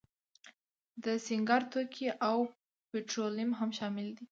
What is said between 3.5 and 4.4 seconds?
هم شامل دي.